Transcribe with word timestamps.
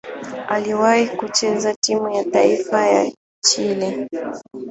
Aliwahi 0.47 1.07
kucheza 1.09 1.73
timu 1.73 2.09
ya 2.11 2.23
taifa 2.25 2.85
ya 2.87 3.11
Chile. 3.43 4.07